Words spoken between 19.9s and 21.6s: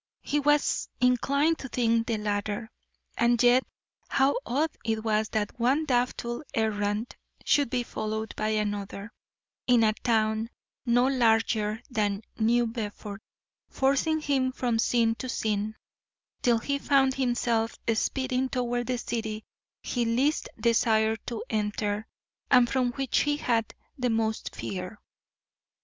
least desired to